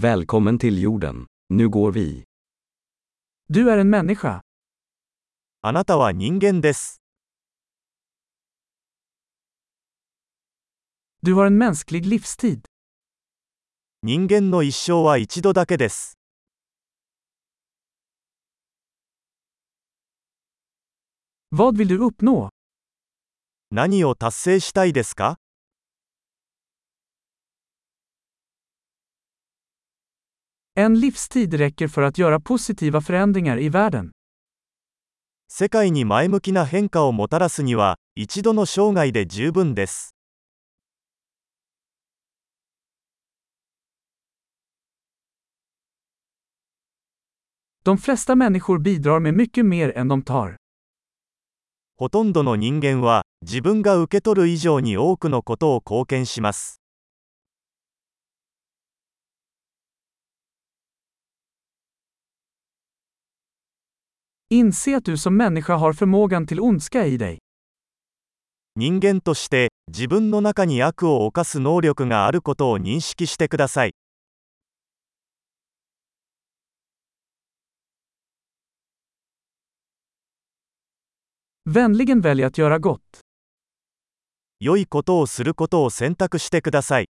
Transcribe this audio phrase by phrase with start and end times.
[0.00, 1.25] Välkommen till jorden.
[1.49, 2.23] Nu går vi.
[3.49, 4.41] Du är en människa.
[5.61, 7.01] あなたは人間です。
[11.21, 12.61] Du har en mänsklig livstid.
[14.01, 16.17] 人間の一生は一度だけです。
[21.51, 22.49] Vad vill du uppnå?
[23.71, 25.37] 何を達成したいですか
[30.83, 34.11] En livstid räcker för att göra positiva förändringar i världen.
[35.47, 40.15] 世界に前向きな変化をもたらすには、一度の生涯で十分です。
[47.83, 50.55] De flesta människor bidrar med mycket mer än de tar.
[51.95, 56.80] ほとんどの人間は、自分が受け取る以上に多くのことを貢献します。
[64.53, 67.37] Inse att du som människa har förmågan till ondska i dig.
[68.75, 73.91] 人間として、自分の中に悪を犯す能力があることを認識してください。
[81.65, 82.99] Vänligen välj att göra gott.
[84.59, 87.05] 良いことをすることを選択してください。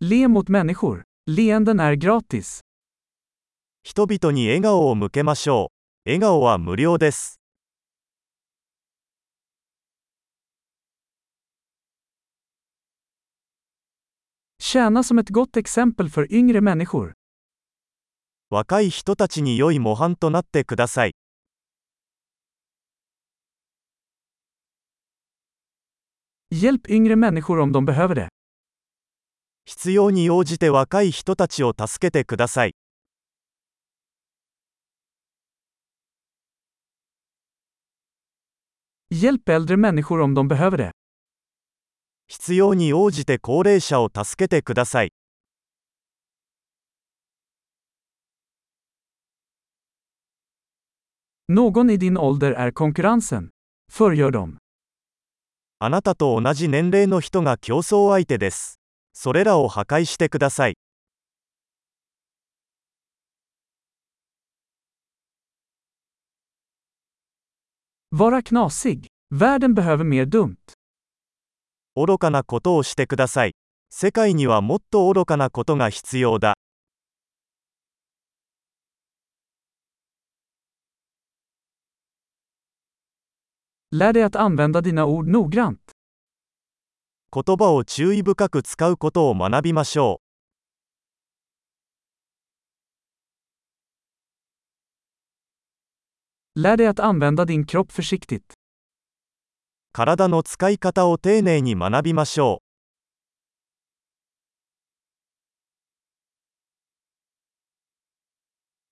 [0.00, 1.07] Le mot människor.
[1.30, 2.60] Leenden är gratis.
[3.82, 5.70] 人々に笑顔を向けましょ
[6.06, 6.08] う。
[6.08, 7.38] 笑顔は無料です。
[14.58, 17.12] Tjäna som ett gott exempel för yngre människor.
[18.48, 21.12] 若い人たちに良い模範となってください。
[26.50, 28.37] Hjälp yngre människor om de behöver det.
[29.70, 32.74] 必要に応じて若い人たちを助けてください。
[42.28, 45.12] 必要に応じて高齢者を助けてください。
[55.78, 58.77] あなたと同じ年齢の人が競争相手です。
[59.20, 60.76] それらを破壊してください。
[68.12, 69.08] Vara knasig.
[69.34, 70.54] Världen behöver mer dumt.
[71.96, 73.56] 愚かなことをしてください。
[73.90, 76.54] 世界にはもっと愚かなことが必要だ。
[83.90, 85.97] Lär dig att använda dina ord noggrant.
[87.30, 90.22] 言葉を注意深く使うことを学びましょ.
[98.48, 98.54] う。
[99.92, 102.62] 体の使い方を丁寧に学びましょ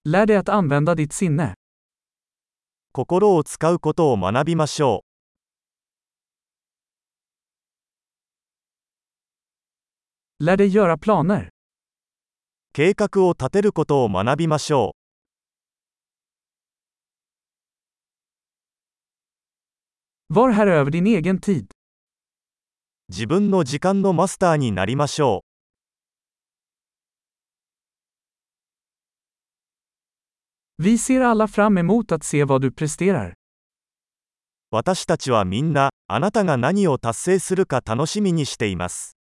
[0.04, 1.52] Lär dig att använda ditt sinne.
[1.52, 1.54] う。
[2.92, 5.05] 心を使うことを学びましょ
[10.38, 11.46] Lär dig göra planer.
[11.46, 11.50] う。
[12.74, 14.92] 計画を立てることを学びましょ
[20.28, 21.62] Var här över din egen tid.
[21.62, 21.66] う。
[23.08, 25.42] 自分の時間のマスターになりましょ
[30.78, 30.82] う。
[30.82, 33.32] Vi ser alla fram emot att se vad du presterar.
[34.70, 39.15] 私たちはみんな、あなたが何を達成するか楽しみにしています。